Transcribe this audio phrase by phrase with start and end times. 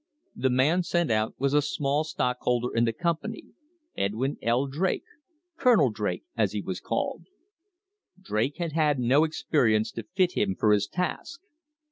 [0.35, 3.49] The man sent out was a small stockholder in the company,
[3.95, 4.65] Edwin L.
[4.65, 5.03] Drake,
[5.57, 7.27] "Colonel" Drake as he was called.
[8.19, 11.41] Drake had had no experience to fit him for his task.